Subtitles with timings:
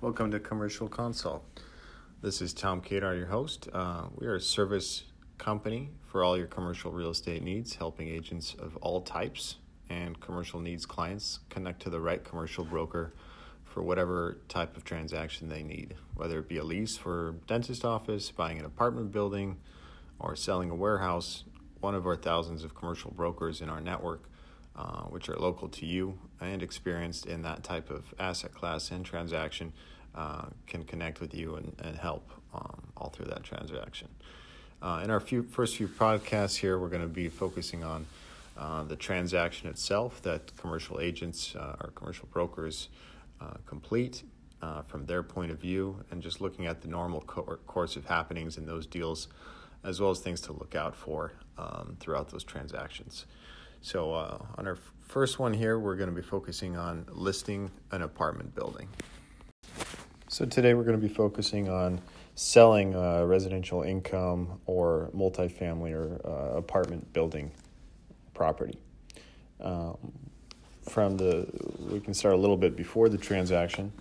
[0.00, 1.44] Welcome to Commercial Consult.
[2.22, 3.68] This is Tom Kadar, your host.
[3.72, 5.02] Uh, we are a service
[5.38, 9.56] company for all your commercial real estate needs, helping agents of all types
[9.90, 13.12] and commercial needs clients connect to the right commercial broker
[13.64, 18.30] for whatever type of transaction they need, whether it be a lease for dentist office,
[18.30, 19.56] buying an apartment building,
[20.20, 21.42] or selling a warehouse.
[21.80, 24.30] One of our thousands of commercial brokers in our network,
[24.78, 29.04] uh, which are local to you and experienced in that type of asset class and
[29.04, 29.72] transaction,
[30.14, 34.06] uh, can connect with you and, and help um, all through that transaction.
[34.80, 38.06] Uh, in our few, first few podcasts here, we're going to be focusing on
[38.56, 42.88] uh, the transaction itself that commercial agents uh, or commercial brokers
[43.66, 44.22] complete
[44.86, 48.56] from their point of view, and just looking at the normal co- course of happenings
[48.56, 49.26] in those deals,
[49.82, 53.26] as well as things to look out for um, throughout those transactions.
[53.80, 58.02] So, uh, on our first one here, we're going to be focusing on listing an
[58.02, 58.88] apartment building.
[60.28, 62.00] So, today we're going to be focusing on
[62.34, 67.50] selling a residential income or multifamily or uh, apartment building
[68.34, 68.78] property.
[69.60, 69.96] Um,
[70.88, 71.48] from the,
[71.90, 73.92] we can start a little bit before the transaction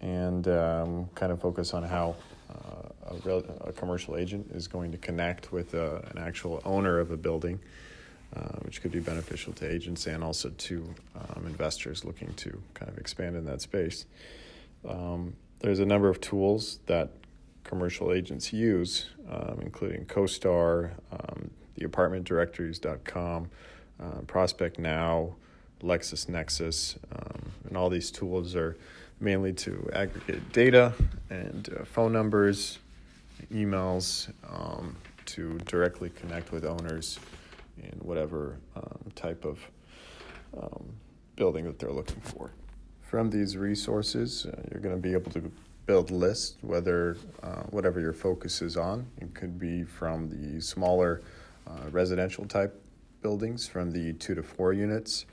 [0.00, 2.14] and um, kind of focus on how
[2.50, 7.10] uh, a, a, commercial agent is going to connect with uh, an actual owner of
[7.10, 7.58] a building,
[8.36, 12.90] uh, which could be beneficial to agents and also to um, investors looking to kind
[12.90, 14.06] of expand in that space.
[14.88, 17.10] Um, there's a number of tools that
[17.62, 23.50] commercial agents use, um, including CoStar, um, the apartmentdirectories.com,
[24.00, 25.36] uh, Prospect Now,
[25.82, 28.76] LexisNexis, um, and all these tools are
[29.20, 30.92] mainly to aggregate data
[31.30, 32.78] and uh, phone numbers,
[33.52, 37.18] emails um, to directly connect with owners
[37.78, 39.58] in whatever um, type of
[40.56, 40.92] um,
[41.36, 42.50] building that they're looking for.
[43.02, 45.50] From these resources, uh, you're going to be able to
[45.86, 49.06] build lists, whether uh, whatever your focus is on.
[49.20, 51.22] It could be from the smaller
[51.66, 52.80] uh, residential type
[53.22, 55.26] buildings, from the two to four units.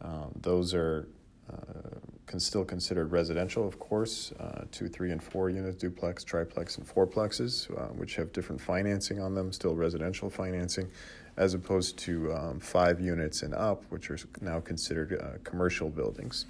[0.00, 1.08] Um, those are
[1.52, 6.76] uh, can still considered residential, of course, uh, two, three, and four units, duplex, triplex,
[6.76, 10.90] and fourplexes, uh, which have different financing on them, still residential financing,
[11.38, 16.46] as opposed to um, five units and up, which are now considered uh, commercial buildings.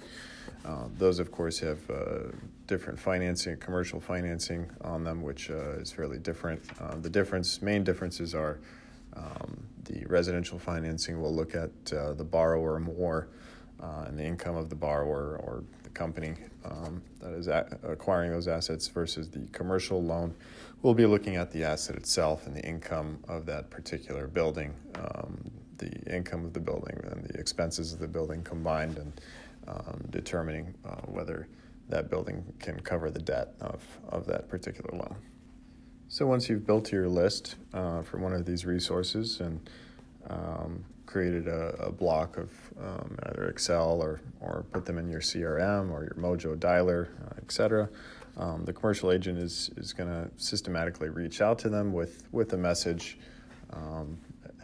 [0.65, 2.31] Uh, those, of course, have uh,
[2.65, 6.61] different financing, commercial financing on them, which uh, is fairly different.
[6.81, 8.59] Uh, the difference, main differences are
[9.15, 13.27] um, the residential financing will look at uh, the borrower more
[13.79, 16.35] and the income of the borrower or the company
[16.65, 20.33] um, that is acquiring those assets versus the commercial loan.
[20.81, 25.51] We'll be looking at the asset itself and the income of that particular building, um,
[25.77, 29.21] the income of the building and the expenses of the building combined, and
[29.67, 31.47] um, determining uh, whether
[31.89, 35.15] that building can cover the debt of, of that particular loan.
[36.07, 39.69] So once you've built your list uh, for one of these resources and
[40.29, 42.51] um, created a, a, block of
[42.81, 47.35] um, either Excel or, or put them in your CRM or your Mojo dialer, uh,
[47.37, 47.89] etc.,
[48.37, 52.53] um, the commercial agent is, is going to systematically reach out to them with, with
[52.53, 53.17] a message,
[53.73, 54.17] um,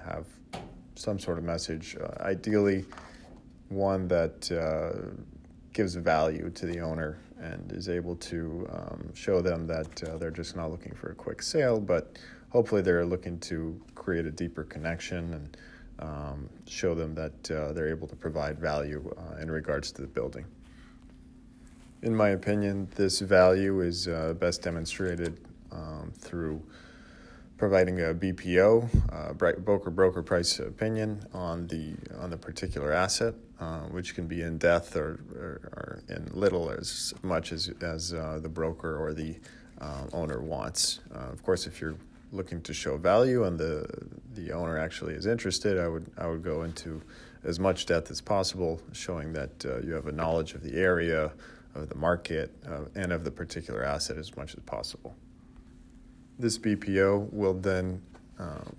[0.04, 0.26] have
[0.96, 2.86] some sort of message, uh, ideally
[3.70, 5.12] one that uh,
[5.74, 10.32] gives value to the owner and is able to um, show them that uh, they're
[10.32, 12.18] just not looking for a quick sale, but
[12.50, 15.58] hopefully they're looking to create a deeper connection and
[16.00, 20.08] um, show them that uh, they're able to provide value uh, in regards to the
[20.08, 20.46] building.
[22.02, 25.40] In my opinion, this value is uh, best demonstrated
[25.72, 26.62] um, through
[27.58, 33.82] providing a BPO, uh, broker broker price opinion on the on the particular asset, uh,
[33.84, 38.40] which can be in depth or, or, or, in little as much as as uh,
[38.42, 39.36] the broker or the
[39.80, 41.00] uh, owner wants.
[41.14, 41.96] Uh, of course, if you're
[42.32, 43.88] looking to show value and the
[44.34, 47.02] the owner actually is interested, I would I would go into
[47.44, 51.32] as much depth as possible, showing that uh, you have a knowledge of the area,
[51.76, 52.52] of the market,
[52.96, 55.16] and of the particular asset as much as possible.
[56.40, 58.02] This BPO will then
[58.40, 58.76] um,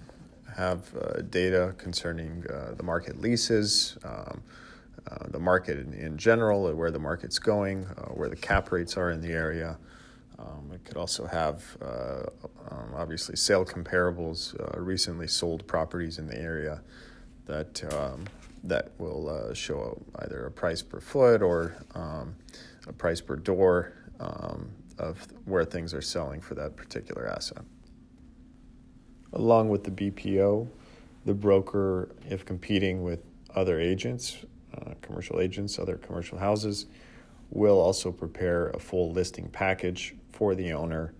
[0.57, 4.43] have uh, data concerning uh, the market leases, um,
[5.11, 8.97] uh, the market in, in, general, where the market's going, uh, where the cap rates
[8.97, 9.79] are in the area.
[10.39, 12.25] Um, it could also have, uh,
[12.77, 16.83] um, obviously, sale comparables, uh, recently sold properties in the area
[17.47, 18.25] that um,
[18.65, 22.35] that will show either a price per foot or um,
[22.89, 23.93] a price per door
[24.99, 27.63] of where things are selling for that particular asset.
[29.33, 30.69] Along with the BPO,
[31.25, 33.21] the broker, if competing with
[33.55, 34.39] other agents,
[34.75, 36.87] uh, commercial agents, other commercial houses,
[37.51, 41.13] will also prepare a full listing package for the owner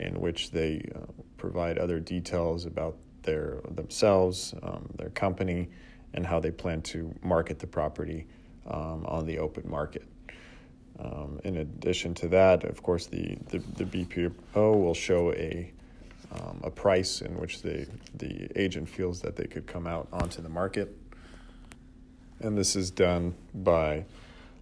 [0.00, 1.00] in which they uh,
[1.36, 5.68] provide other details about their themselves, um, their company,
[6.12, 8.26] and how they plan to market the property
[8.66, 10.06] um, on the open market.
[10.98, 15.72] Um, in addition to that, of course, the, the, the BPO will show a,
[16.32, 20.40] um, a price in which the, the agent feels that they could come out onto
[20.40, 20.96] the market.
[22.38, 24.04] And this is done by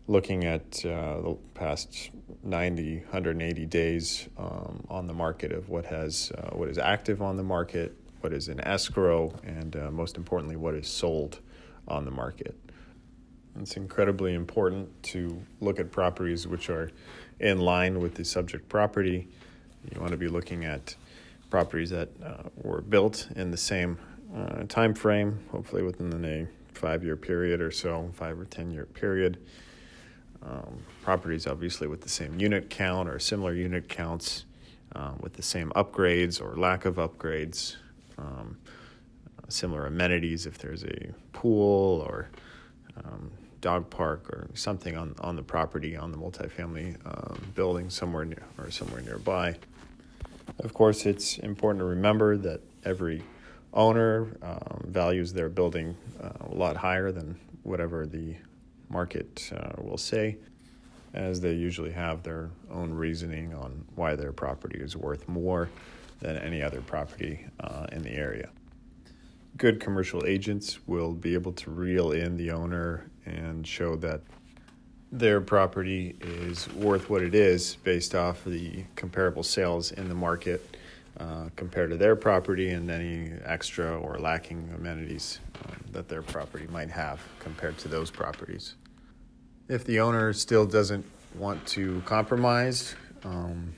[0.08, 2.10] looking at uh, the past
[2.42, 7.36] 90, 180 days um, on the market of what has uh, what is active on
[7.36, 11.40] the market, what is in escrow, and uh, most importantly, what is sold
[11.86, 12.56] on the market.
[13.60, 16.90] It's incredibly important to look at properties which are
[17.38, 19.28] in line with the subject property.
[19.92, 20.96] You want to be looking at
[21.50, 23.98] properties that uh, were built in the same
[24.34, 26.46] uh, time frame, hopefully within a
[26.78, 29.38] five-year period or so, five or ten-year period.
[30.44, 34.44] Um, properties obviously with the same unit count or similar unit counts,
[34.94, 37.76] um, with the same upgrades or lack of upgrades,
[38.18, 38.58] um,
[39.48, 42.28] similar amenities if there's a pool or
[43.04, 43.30] um,
[43.60, 48.42] dog park or something on, on the property on the multifamily uh, building somewhere near
[48.58, 49.54] or somewhere nearby.
[50.58, 53.22] Of course, it's important to remember that every
[53.72, 58.34] owner um, values their building uh, a lot higher than whatever the
[58.92, 60.36] market uh, will say,
[61.14, 65.68] as they usually have their own reasoning on why their property is worth more
[66.20, 68.48] than any other property uh, in the area
[69.56, 74.20] good commercial agents will be able to reel in the owner and show that
[75.10, 80.76] their property is worth what it is based off the comparable sales in the market
[81.20, 86.66] uh, compared to their property and any extra or lacking amenities um, that their property
[86.68, 88.76] might have compared to those properties.
[89.72, 93.72] If the owner still doesn't want to compromise, um,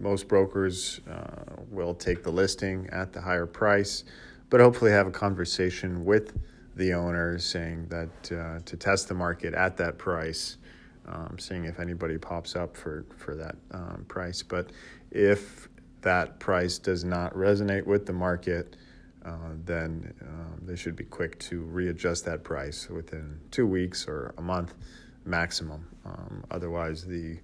[0.00, 4.02] most brokers uh, will take the listing at the higher price
[4.50, 6.36] but hopefully have a conversation with
[6.76, 10.58] the owner saying that uh, to test the market at that price,
[11.06, 14.42] um, seeing if anybody pops up for, for that um, price.
[14.42, 14.70] But
[15.10, 15.68] if
[16.02, 18.76] that price does not resonate with the market,
[19.24, 24.34] uh, then um, they should be quick to readjust that price within two weeks or
[24.38, 24.74] a month
[25.24, 25.86] maximum.
[26.04, 27.38] Um, otherwise, the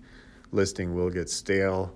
[0.52, 1.94] listing will get stale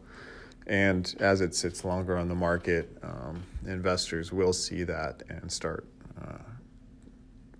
[0.67, 5.87] and as it sits longer on the market, um, investors will see that and start
[6.23, 6.39] uh,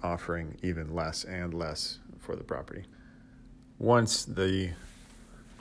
[0.03, 2.85] offering even less and less for the property.
[3.79, 4.71] Once the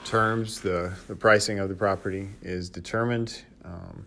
[0.04, 4.06] terms, the, the pricing of the property is determined, um,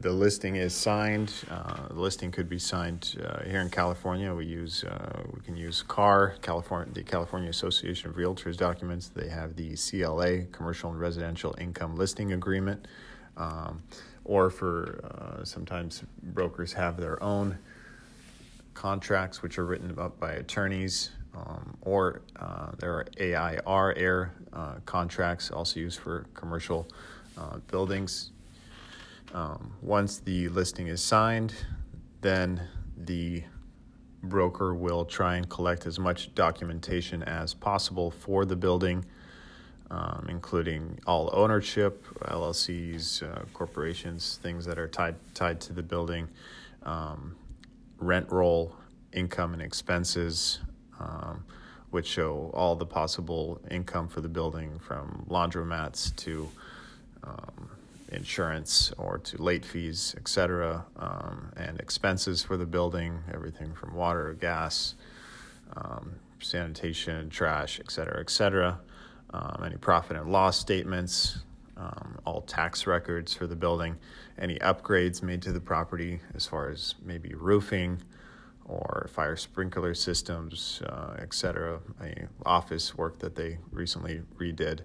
[0.00, 1.32] the listing is signed.
[1.50, 4.32] Uh, the listing could be signed uh, here in California.
[4.32, 9.08] We use uh, we can use CAR, California, the California Association of Realtors documents.
[9.08, 12.86] They have the CLA, Commercial and Residential Income Listing Agreement,
[13.36, 13.82] um,
[14.24, 17.58] or for uh, sometimes brokers have their own
[18.74, 21.10] contracts which are written up by attorneys.
[21.34, 26.88] Um, or uh, there are AIR air uh, contracts also used for commercial
[27.68, 28.32] buildings
[29.34, 31.54] um, once the listing is signed,
[32.20, 32.62] then
[32.96, 33.42] the
[34.22, 39.04] broker will try and collect as much documentation as possible for the building,
[39.90, 46.28] um, including all ownership, LLCs, uh, corporations, things that are tied tied to the building,
[46.82, 47.36] um,
[47.98, 48.74] rent roll,
[49.12, 50.60] income and expenses,
[50.98, 51.44] um,
[51.90, 56.48] which show all the possible income for the building, from laundromats to
[57.24, 57.70] um,
[58.10, 64.36] insurance or to late fees, etc., um, and expenses for the building, everything from water,
[64.40, 64.94] gas,
[65.76, 68.80] um, sanitation, trash, etc., etc.
[69.30, 71.38] Um, any profit and loss statements,
[71.76, 73.96] um, all tax records for the building,
[74.38, 78.02] any upgrades made to the property as far as maybe roofing
[78.64, 81.80] or fire sprinkler systems, uh, etc.
[82.44, 84.80] Office work that they recently redid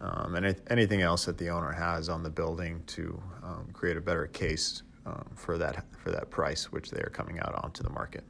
[0.00, 4.00] um, and anything else that the owner has on the building to um, create a
[4.00, 7.90] better case um, for that for that price which they are coming out onto the
[7.90, 8.24] market.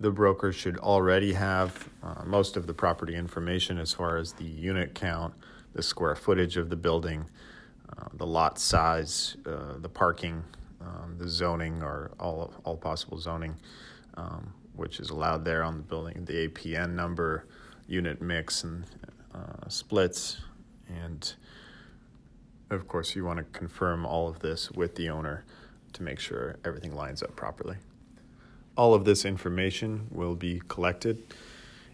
[0.00, 4.44] The broker should already have uh, most of the property information as far as the
[4.44, 5.32] unit count,
[5.72, 7.24] the square footage of the building,
[7.96, 10.44] uh, the lot size, uh, the parking,
[10.82, 13.56] um, the zoning, or all all possible zoning,
[14.16, 17.46] um, which is allowed there on the building, the APN number,
[17.86, 18.84] unit mix, and
[19.34, 20.38] uh, splits,
[20.88, 21.34] and
[22.70, 25.44] of course, you want to confirm all of this with the owner
[25.92, 27.76] to make sure everything lines up properly.
[28.76, 31.22] All of this information will be collected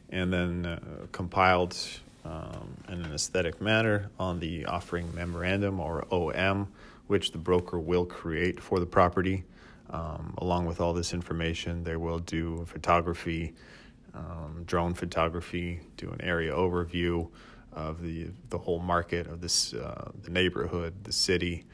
[0.08, 1.76] and then uh, compiled
[2.24, 6.68] um, in an aesthetic manner on the offering memorandum or OM,
[7.06, 9.44] which the broker will create for the property.
[9.90, 13.52] Um, along with all this information, they will do photography,
[14.14, 17.28] um, drone photography, do an area overview
[17.72, 21.64] of the the whole market of this uh, the neighborhood, the city,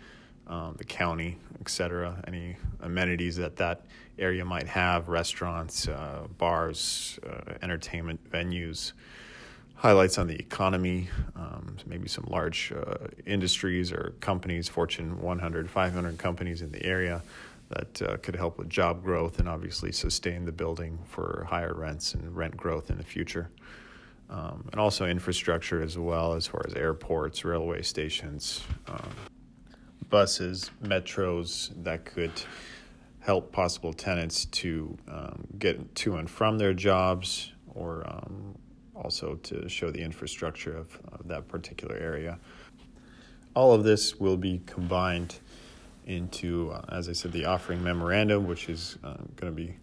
[0.46, 2.22] um, the county, etc.
[2.26, 3.86] Any amenities that that
[4.18, 8.92] area might have, restaurants, uh, bars, uh, entertainment venues
[9.78, 16.18] highlights on the economy, um, maybe some large uh, industries or companies, Fortune 100, 500
[16.18, 17.22] companies in the area
[17.68, 22.14] that uh, could help with job growth and obviously sustain the building for higher rents
[22.14, 23.50] and rent growth in the future.
[24.30, 29.10] Um, and also infrastructure as well, as far as airports, railway stations, um,
[30.10, 32.32] buses, metros that could
[33.20, 38.54] help possible tenants to um, get to and from their jobs or um,
[38.94, 42.38] also to show the infrastructure of, of that particular area.
[43.54, 45.36] All of this will be combined
[46.06, 49.76] into, uh, as I said, the offering memorandum, which is uh, going to be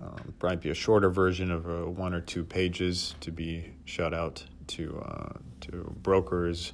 [0.00, 4.14] um, probably be a shorter version of uh, one or two pages to be shot
[4.14, 6.72] out to uh, to brokers,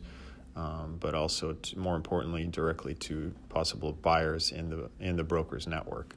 [0.57, 5.67] um, but also to, more importantly directly to possible buyers in the in the brokers
[5.67, 6.17] network.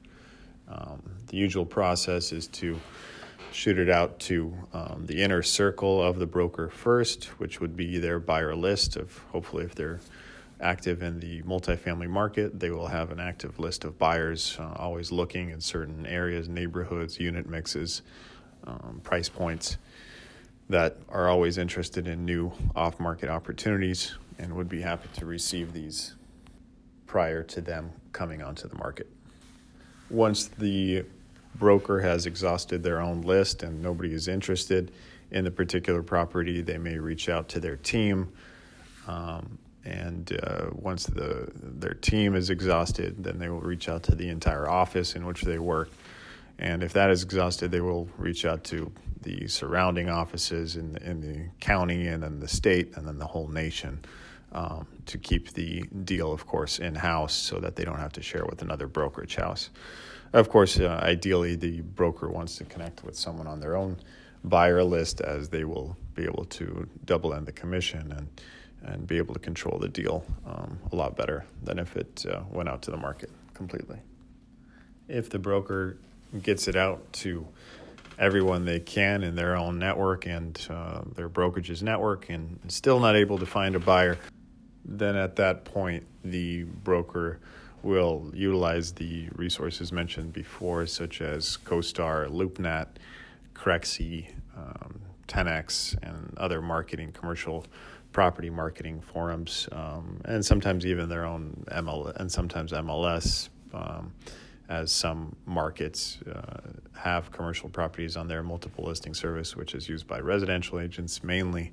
[0.68, 2.78] Um, the usual process is to
[3.52, 7.98] shoot it out to um, the inner circle of the broker first, which would be
[7.98, 10.00] their buyer list of hopefully if they're
[10.60, 15.12] active in the multifamily market, they will have an active list of buyers uh, always
[15.12, 18.02] looking in certain areas, neighborhoods, unit mixes,
[18.66, 19.78] um, price points
[20.68, 25.72] that are always interested in new off market opportunities and would be happy to receive
[25.72, 26.14] these
[27.06, 29.08] prior to them coming onto the market.
[30.10, 31.04] Once the
[31.54, 34.92] broker has exhausted their own list and nobody is interested
[35.30, 38.30] in the particular property, they may reach out to their team.
[39.06, 44.14] Um, and uh, once the their team is exhausted, then they will reach out to
[44.14, 45.90] the entire office in which they work.
[46.58, 48.90] And if that is exhausted, they will reach out to
[49.22, 53.26] the surrounding offices in the, in the county and then the state and then the
[53.26, 54.00] whole nation
[54.52, 58.22] um, to keep the deal, of course, in house so that they don't have to
[58.22, 59.70] share with another brokerage house.
[60.32, 63.96] Of course, uh, ideally, the broker wants to connect with someone on their own
[64.44, 68.28] buyer list as they will be able to double end the commission and
[68.82, 72.40] and be able to control the deal um, a lot better than if it uh,
[72.50, 73.98] went out to the market completely.
[75.08, 75.98] If the broker
[76.42, 77.46] gets it out to
[78.18, 83.16] everyone they can in their own network and uh, their brokerage's network and still not
[83.16, 84.18] able to find a buyer,
[84.84, 87.38] then at that point the broker
[87.82, 92.88] will utilize the resources mentioned before, such as CoStar, LoopNet,
[93.54, 97.64] Crexi, um, Ten-X, and other marketing, commercial
[98.12, 103.48] property marketing forums, um, and sometimes even their own ML and sometimes MLS.
[103.72, 104.12] Um,
[104.70, 106.60] as some markets uh,
[106.94, 111.72] have commercial properties on their multiple listing service, which is used by residential agents mainly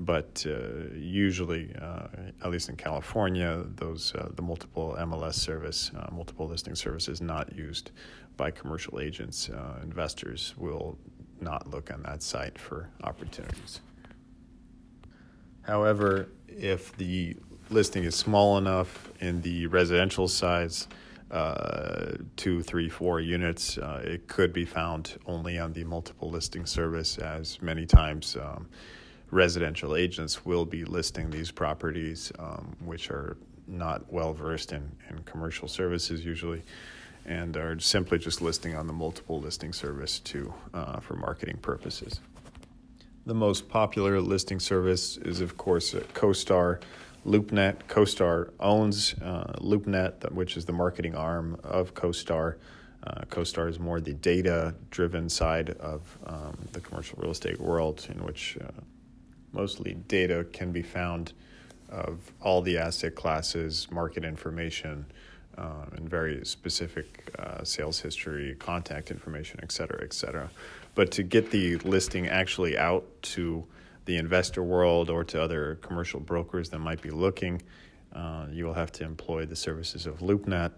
[0.00, 2.06] but uh, usually, uh,
[2.42, 7.20] at least in California, those uh, the multiple MLS service, uh, multiple listing service, is
[7.20, 7.90] not used
[8.38, 9.50] by commercial agents.
[9.50, 10.98] Uh, investors will
[11.40, 13.80] not look on that site for opportunities.
[15.62, 17.36] However, if the
[17.70, 20.88] listing is small enough in the residential size,
[21.30, 27.18] uh, two, three, four units, it could be found only on the multiple listing service,
[27.18, 28.36] as many times.
[28.36, 28.68] Um,
[29.30, 33.36] residential agents will be listing these properties, um, which are
[33.66, 36.62] not well versed in, in commercial services usually,
[37.26, 42.20] and are simply just listing on the multiple listing service to uh, for marketing purposes.
[43.30, 46.80] The most popular listing service is, of course, CoStar.
[47.24, 47.76] LoopNet.
[47.86, 52.56] CoStar owns uh, LoopNet, which is the marketing arm of CoStar.
[53.06, 58.04] Uh, CoStar is more the data driven side of um, the commercial real estate world,
[58.12, 58.66] in which uh,
[59.52, 61.32] mostly data can be found
[61.88, 65.06] of all the asset classes, market information,
[65.60, 67.06] uh, and very specific
[67.38, 70.48] uh, sales history, contact information, et cetera, et cetera.
[70.94, 73.64] But to get the listing actually out to
[74.06, 77.62] the investor world or to other commercial brokers that might be looking,
[78.14, 80.72] uh, you will have to employ the services of LoopNet,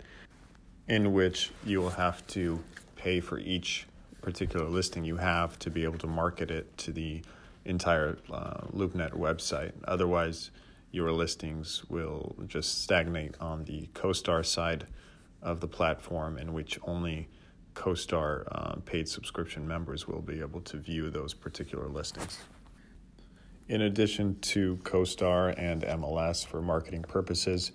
[0.89, 2.63] in which you will have to
[2.97, 3.87] pay for each
[4.21, 7.21] particular listing you have to be able to market it to the
[7.65, 9.73] entire uh, LoopNet website.
[9.85, 10.51] Otherwise,
[10.93, 14.87] your listings will just stagnate on the CoStar side
[15.41, 17.29] of the platform, in which only
[17.75, 22.39] CoStar uh, paid subscription members will be able to view those particular listings.
[23.69, 27.73] In addition to CoStar and MLS for marketing purposes,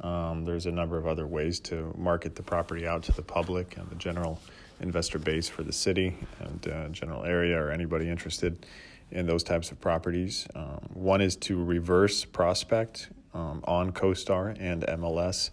[0.00, 3.76] um, there's a number of other ways to market the property out to the public
[3.76, 4.40] and the general
[4.80, 8.66] investor base for the city and uh, general area or anybody interested
[9.12, 10.46] in those types of properties.
[10.54, 15.50] Um, one is to reverse prospect um, on CoStar and MLS,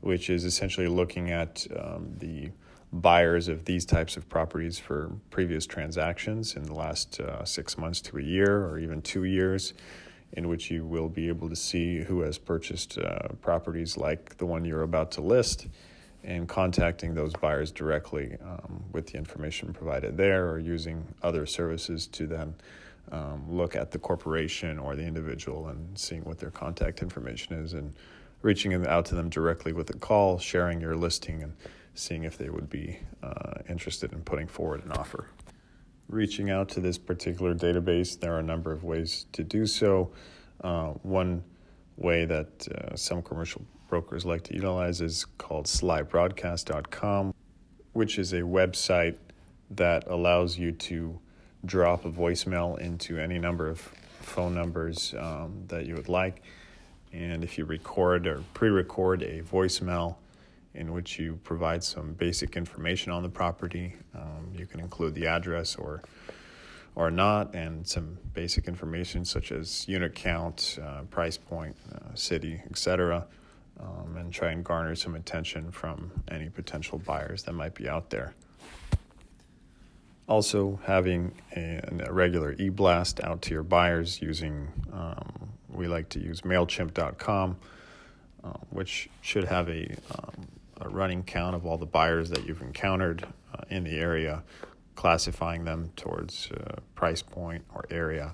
[0.00, 2.50] which is essentially looking at um, the
[2.92, 8.00] buyers of these types of properties for previous transactions in the last uh, six months
[8.00, 9.74] to a year or even two years,
[10.32, 14.46] in which you will be able to see who has purchased uh, properties like the
[14.46, 15.68] one you're about to list
[16.22, 22.06] and contacting those buyers directly um, with the information provided there or using other services
[22.06, 22.54] to then
[23.12, 27.72] um, look at the corporation or the individual and seeing what their contact information is
[27.72, 27.94] and
[28.42, 31.52] reaching out to them directly with a call, sharing your listing, and
[31.94, 35.26] seeing if they would be uh, interested in putting forward an offer.
[36.08, 40.10] Reaching out to this particular database, there are a number of ways to do so.
[40.62, 41.42] Uh, one
[41.96, 47.34] way that uh, some commercial brokers like to utilize is called slybroadcast.com,
[47.92, 49.16] which is a website
[49.70, 51.18] that allows you to
[51.64, 53.80] drop a voicemail into any number of
[54.20, 56.42] phone numbers um, that you would like.
[57.12, 60.16] And if you record or pre record a voicemail
[60.74, 65.26] in which you provide some basic information on the property, um, you can include the
[65.26, 66.02] address or
[66.96, 72.60] or not, and some basic information such as unit count, uh, price point, uh, city,
[72.68, 73.26] etc.,
[73.78, 78.10] um, and try and garner some attention from any potential buyers that might be out
[78.10, 78.34] there.
[80.30, 86.08] Also, having a, a regular e blast out to your buyers using, um, we like
[86.10, 87.56] to use MailChimp.com,
[88.44, 90.46] uh, which should have a, um,
[90.82, 94.44] a, running count of all the buyers that you've encountered uh, in the area,
[94.94, 98.32] classifying them towards uh, price point or area,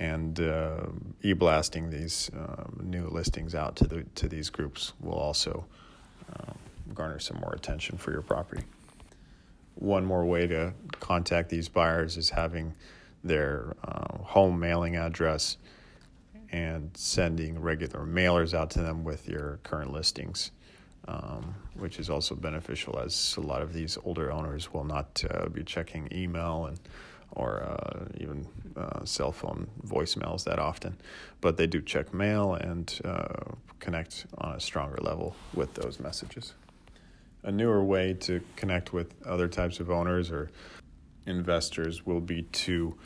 [0.00, 0.86] and uh,
[1.22, 5.64] e blasting these um, new listings out to, the, to these groups will also
[6.40, 6.58] um,
[6.92, 8.64] garner some more attention for your property.
[9.76, 12.74] One more way to contact these buyers is having
[13.24, 15.58] their uh, home mailing address
[16.50, 20.52] and sending regular mailers out to them with your current listings,
[21.08, 25.48] um, which is also beneficial as a lot of these older owners will not uh,
[25.48, 26.78] be checking email and
[27.34, 30.94] or uh, even uh, cell phone voicemails that often,
[31.40, 36.52] but they do check mail and uh, connect on a stronger level with those messages.
[37.42, 40.50] A newer way to connect with other types of owners or
[41.26, 42.96] investors will be to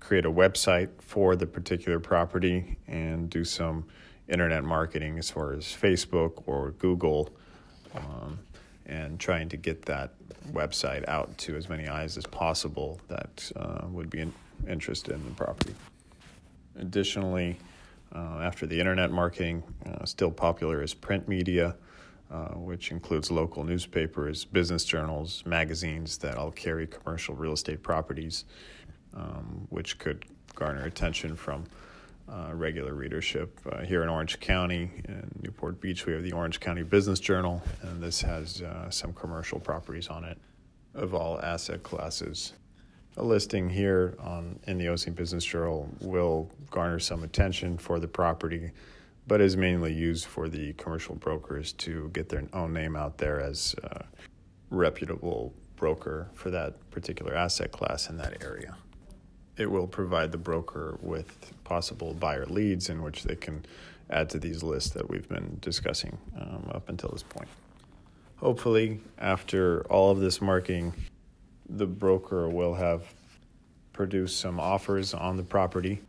[0.00, 3.84] create a website for the particular property and do some
[4.28, 7.30] internet marketing as far as Facebook or Google
[7.94, 8.38] um,
[8.86, 10.14] and trying to get that
[10.52, 14.32] website out to as many eyes as possible that uh, would be in,
[14.68, 15.74] interested in the property.
[16.78, 17.58] Additionally,
[18.14, 21.76] uh, after the internet marketing, uh, still popular is print media.
[22.32, 28.46] Uh, which includes local newspapers, business journals, magazines that all carry commercial real estate properties,
[29.14, 31.62] um, which could garner attention from
[32.30, 33.60] uh, regular readership.
[33.70, 37.60] Uh, here in Orange County, in Newport Beach, we have the Orange County Business Journal,
[37.82, 40.38] and this has uh, some commercial properties on it
[40.94, 42.54] of all asset classes.
[43.18, 48.08] A listing here on in the OC Business Journal will garner some attention for the
[48.08, 48.70] property
[49.26, 53.40] but is mainly used for the commercial brokers to get their own name out there
[53.40, 54.04] as a
[54.70, 58.76] reputable broker for that particular asset class in that area.
[59.56, 63.64] It will provide the broker with possible buyer leads in which they can
[64.10, 67.48] add to these lists that we've been discussing um, up until this point.
[68.36, 70.92] Hopefully, after all of this marketing,
[71.68, 73.02] the broker will have
[73.92, 76.00] produced some offers on the property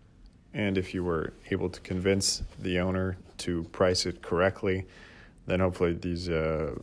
[0.53, 4.85] and if you were able to convince the owner to price it correctly,
[5.45, 6.75] then hopefully these uh,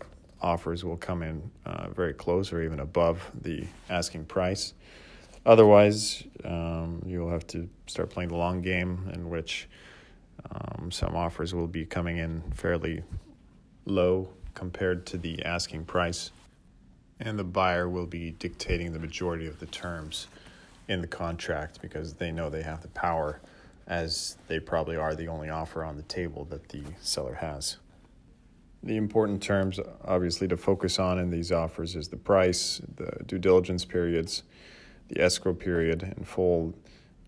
[0.42, 4.74] offers will come in uh, very close or even above the asking price.
[5.46, 9.68] Otherwise, um, you'll have to start playing the long game, in which
[10.50, 13.02] um, some offers will be coming in fairly
[13.86, 16.30] low compared to the asking price,
[17.20, 20.26] and the buyer will be dictating the majority of the terms
[20.88, 23.40] in the contract because they know they have the power
[23.90, 27.76] as they probably are the only offer on the table that the seller has.
[28.84, 33.38] The important terms, obviously, to focus on in these offers is the price, the due
[33.38, 34.44] diligence periods,
[35.08, 36.72] the escrow period in full,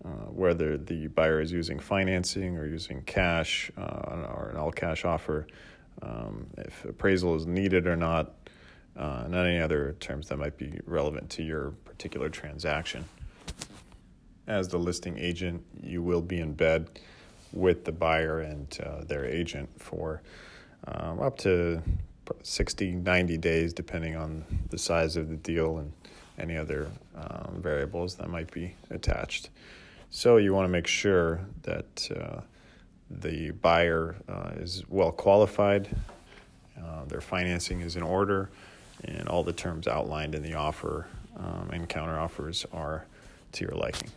[0.05, 5.03] uh, whether the buyer is using financing or using cash uh, or an all cash
[5.03, 5.45] offer,
[6.01, 8.33] um, if appraisal is needed or not,
[8.97, 13.03] uh, and any other terms that might be relevant to your particular transaction.
[14.47, 16.99] As the listing agent, you will be in bed
[17.53, 20.21] with the buyer and uh, their agent for
[20.87, 21.81] um, up to
[22.41, 25.93] 60, 90 days, depending on the size of the deal and
[26.37, 29.49] any other um, variables that might be attached.
[30.09, 32.41] So you want to make sure that uh,
[33.09, 35.95] the buyer uh, is well qualified,
[36.77, 38.49] uh, their financing is in order,
[39.05, 43.05] and all the terms outlined in the offer um, and counteroffers are
[43.53, 44.09] to your liking.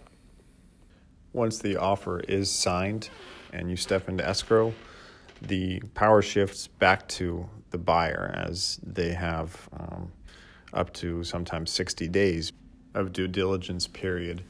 [1.37, 3.11] Once the offer is signed
[3.53, 4.73] and you step into escrow,
[5.43, 10.11] the power shifts back to the buyer as they have um,
[10.73, 12.53] up to sometimes 60 days
[12.95, 14.43] of due diligence period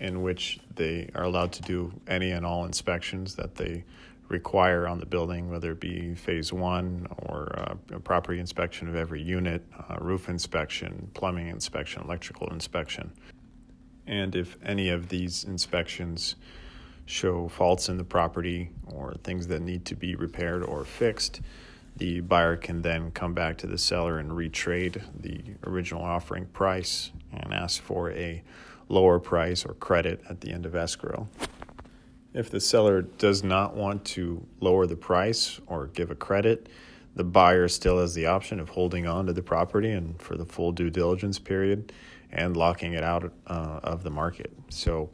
[0.00, 3.84] in which they are allowed to do any and all inspections that they
[4.28, 8.96] require on the building, whether it be phase one or uh, a property inspection of
[8.96, 13.12] every unit, uh, roof inspection, plumbing inspection, electrical inspection.
[14.08, 16.34] And if any of these inspections
[17.04, 21.42] show faults in the property or things that need to be repaired or fixed,
[21.98, 27.10] the buyer can then come back to the seller and retrade the original offering price
[27.32, 28.42] and ask for a
[28.88, 31.28] lower price or credit at the end of escrow.
[32.32, 36.68] If the seller does not want to lower the price or give a credit,
[37.14, 40.46] the buyer still has the option of holding on to the property and for the
[40.46, 41.92] full due diligence period
[42.32, 44.52] and locking it out uh, of the market.
[44.68, 45.10] So,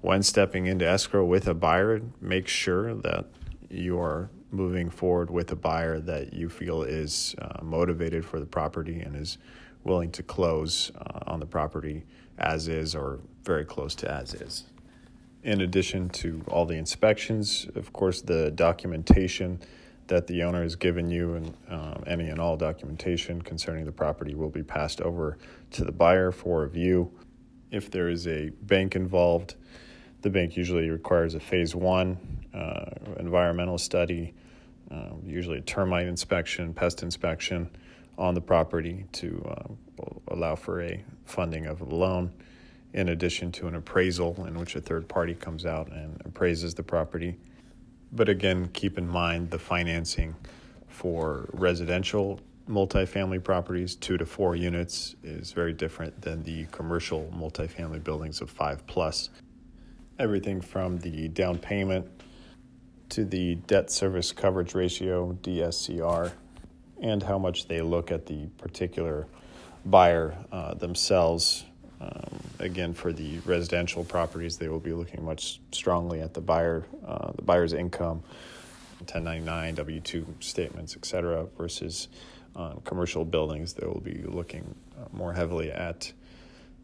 [0.00, 3.26] when stepping into escrow with a buyer, make sure that
[3.68, 8.46] you are moving forward with a buyer that you feel is uh, motivated for the
[8.46, 9.38] property and is
[9.84, 12.04] willing to close uh, on the property
[12.38, 14.64] as is or very close to as is.
[15.42, 19.60] In addition to all the inspections, of course, the documentation
[20.08, 24.34] that the owner has given you and um, any and all documentation concerning the property
[24.34, 25.38] will be passed over
[25.70, 27.10] to the buyer for review.
[27.70, 29.54] If there is a bank involved,
[30.22, 32.18] the bank usually requires a phase one
[32.54, 32.90] uh,
[33.20, 34.34] environmental study,
[34.90, 37.70] uh, usually a termite inspection, pest inspection
[38.16, 42.32] on the property to uh, allow for a funding of a loan,
[42.94, 46.82] in addition to an appraisal in which a third party comes out and appraises the
[46.82, 47.36] property.
[48.12, 50.34] But again, keep in mind the financing
[50.86, 58.02] for residential multifamily properties, two to four units, is very different than the commercial multifamily
[58.04, 59.30] buildings of five plus.
[60.18, 62.06] Everything from the down payment
[63.10, 66.32] to the debt service coverage ratio, DSCR,
[67.00, 69.26] and how much they look at the particular
[69.84, 71.64] buyer uh, themselves.
[72.00, 76.84] Um, again, for the residential properties, they will be looking much strongly at the buyer,
[77.06, 78.22] uh, the buyer's income,
[79.00, 81.46] 1099, W two statements, etc.
[81.56, 82.08] Versus
[82.56, 86.12] um, commercial buildings, they will be looking uh, more heavily at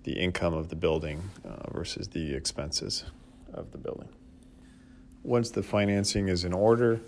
[0.05, 3.05] the income of the building uh, versus the expenses
[3.53, 4.09] of the building.
[5.23, 7.01] Once the financing is in order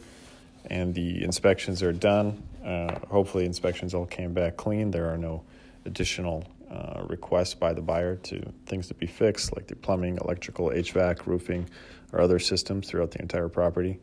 [0.71, 4.91] and the inspections are done, uh, hopefully inspections all came back clean.
[4.91, 5.45] There are no
[5.85, 10.71] additional uh, requests by the buyer to things to be fixed, like the plumbing, electrical,
[10.71, 11.69] HVAC, roofing,
[12.13, 13.99] or other systems throughout the entire property.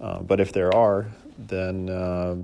[0.00, 2.36] Uh, but if there are, then uh,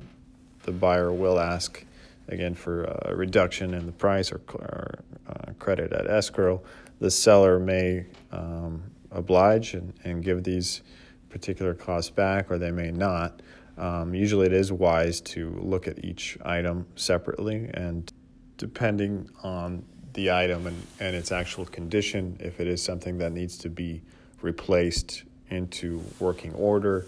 [0.63, 1.85] the buyer will ask
[2.29, 6.63] again for a reduction in the price or, or uh, credit at escrow.
[7.01, 10.83] The seller may um, oblige and, and give these
[11.31, 13.41] particular costs back, or they may not.
[13.77, 18.13] Um, usually, it is wise to look at each item separately, and
[18.59, 23.57] depending on the item and, and its actual condition, if it is something that needs
[23.59, 24.03] to be
[24.43, 27.07] replaced into working order,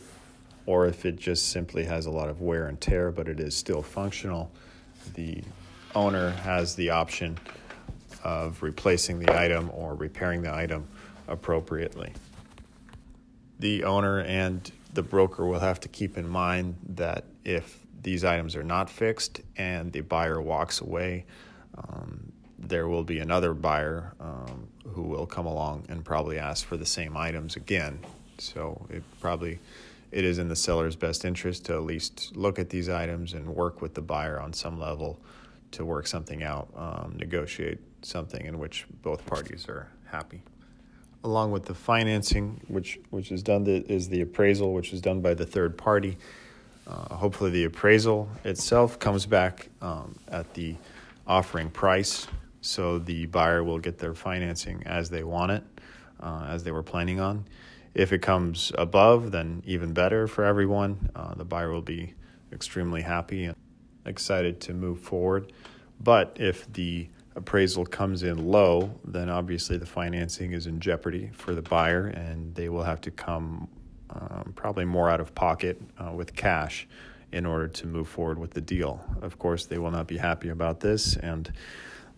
[0.67, 3.57] or if it just simply has a lot of wear and tear, but it is
[3.57, 4.51] still functional,
[5.15, 5.43] the
[5.95, 7.37] owner has the option
[8.23, 10.87] of replacing the item or repairing the item
[11.27, 12.13] appropriately.
[13.59, 18.57] The owner and the broker will have to keep in mind that if these items
[18.57, 21.25] are not fixed and the buyer walks away,
[21.77, 26.77] um, there will be another buyer um, who will come along and probably ask for
[26.77, 27.99] the same items again.
[28.39, 29.59] So it probably
[30.13, 33.49] it is in the seller's best interest to at least look at these items and
[33.49, 35.21] work with the buyer on some level
[35.71, 40.43] to work something out, um, negotiate something in which both parties are happy
[41.23, 45.21] along with the financing, which which is done the, is the appraisal, which is done
[45.21, 46.17] by the third party.
[46.91, 50.75] Uh, hopefully, the appraisal itself comes back um, at the
[51.27, 52.27] offering price,
[52.61, 55.63] so the buyer will get their financing as they want it,
[56.21, 57.45] uh, as they were planning on.
[57.95, 61.11] If it comes above, then even better for everyone.
[61.15, 62.15] Uh, the buyer will be
[62.53, 63.57] extremely happy and
[64.07, 65.53] excited to move forward
[66.01, 71.55] But if the appraisal comes in low, then obviously the financing is in jeopardy for
[71.55, 73.69] the buyer and they will have to come
[74.13, 76.87] um, probably more out of pocket uh, with cash
[77.33, 79.05] in order to move forward with the deal.
[79.23, 81.53] Of course, they will not be happy about this and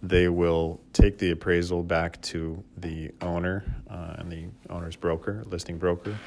[0.02, 5.78] they will take the appraisal back to the owner uh, and the owner's broker, listing
[5.78, 6.18] broker,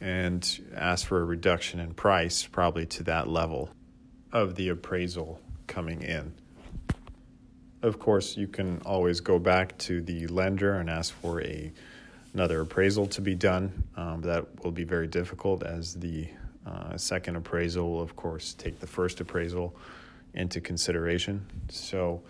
[0.00, 3.68] and ask for a reduction in price, probably to that level
[4.32, 6.32] of the appraisal coming in.
[7.82, 11.72] Of course, you can always go back to the lender and ask for a
[12.34, 13.84] another appraisal to be done.
[13.96, 16.28] Um, that will be very difficult as the
[16.66, 19.74] uh, second appraisal will, of course, take the first appraisal
[20.34, 21.44] into consideration.
[21.68, 22.22] So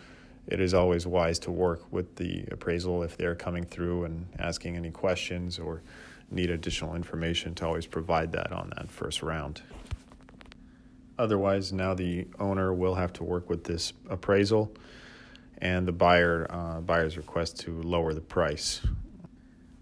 [0.46, 4.76] it is always wise to work with the appraisal if they're coming through and asking
[4.76, 5.82] any questions or
[6.30, 9.62] need additional information to always provide that on that first round.
[11.18, 14.72] Otherwise, now the owner will have to work with this appraisal
[15.58, 18.80] and the buyer uh, buyer's request to lower the price.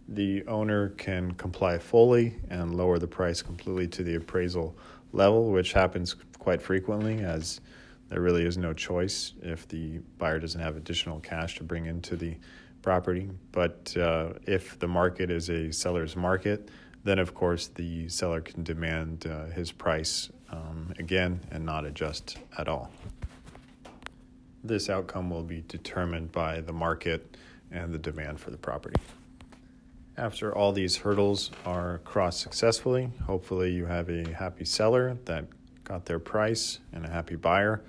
[0.09, 4.77] The owner can comply fully and lower the price completely to the appraisal
[5.13, 7.61] level, which happens quite frequently as
[8.09, 12.17] there really is no choice if the buyer doesn't have additional cash to bring into
[12.17, 12.37] the
[12.81, 13.29] property.
[13.53, 16.71] But uh, if the market is a seller's market,
[17.05, 22.39] then of course the seller can demand uh, his price um, again and not adjust
[22.57, 22.91] at all.
[24.65, 27.37] This outcome will be determined by the market
[27.71, 29.01] and the demand for the property.
[30.19, 35.45] After all these hurdles are crossed successfully, hopefully you have a happy seller that
[35.85, 37.85] got their price and a happy buyer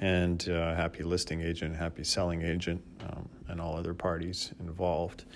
[0.00, 5.26] and a happy listing agent, happy selling agent, um, and all other parties involved.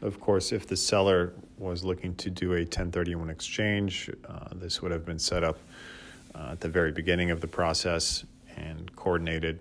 [0.00, 4.90] Of course, if the seller was looking to do a 1031 exchange, uh, this would
[4.90, 5.58] have been set up
[6.34, 8.24] uh, at the very beginning of the process
[8.56, 9.58] and coordinated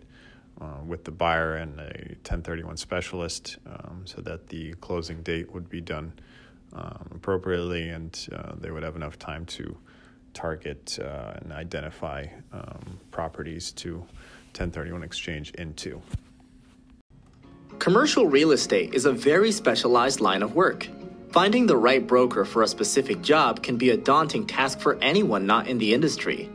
[0.59, 5.69] uh, with the buyer and a 1031 specialist um, so that the closing date would
[5.69, 6.13] be done
[6.73, 9.77] um, appropriately and uh, they would have enough time to
[10.33, 16.01] target uh, and identify um, properties to 1031 exchange into.
[17.79, 20.87] Commercial real estate is a very specialized line of work.
[21.31, 25.45] Finding the right broker for a specific job can be a daunting task for anyone
[25.45, 26.49] not in the industry.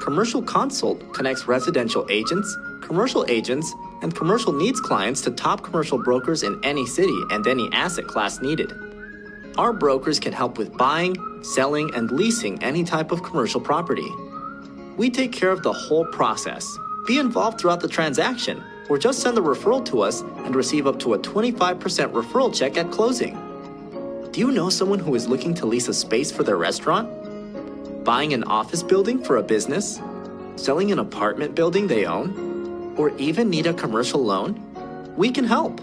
[0.00, 6.42] Commercial Consult connects residential agents, commercial agents, and commercial needs clients to top commercial brokers
[6.42, 8.72] in any city and any asset class needed.
[9.58, 14.08] Our brokers can help with buying, selling, and leasing any type of commercial property.
[14.96, 16.66] We take care of the whole process.
[17.06, 20.98] Be involved throughout the transaction, or just send a referral to us and receive up
[21.00, 21.78] to a 25%
[22.12, 23.38] referral check at closing.
[24.32, 27.19] Do you know someone who is looking to lease a space for their restaurant?
[28.04, 30.00] Buying an office building for a business,
[30.56, 34.58] selling an apartment building they own, or even need a commercial loan?
[35.16, 35.80] We can help.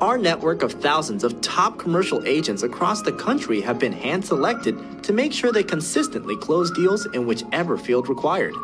[0.00, 5.02] Our network of thousands of top commercial agents across the country have been hand selected
[5.04, 8.54] to make sure they consistently close deals in whichever field required.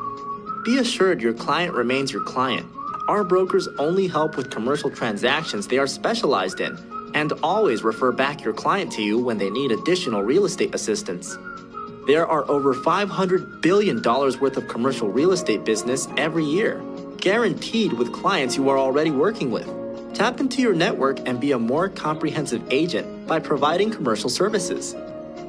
[0.64, 2.66] Be assured your client remains your client.
[3.08, 6.78] Our brokers only help with commercial transactions they are specialized in
[7.14, 11.36] and always refer back your client to you when they need additional real estate assistance.
[12.04, 16.82] There are over $500 billion worth of commercial real estate business every year,
[17.18, 19.68] guaranteed with clients you are already working with.
[20.12, 24.96] Tap into your network and be a more comprehensive agent by providing commercial services.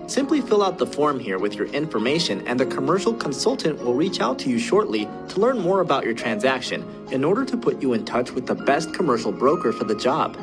[0.06, 4.22] Simply fill out the form here with your information, and the commercial consultant will reach
[4.22, 7.94] out to you shortly to learn more about your transaction in order to put you
[7.94, 10.38] in touch with the best commercial broker for the job.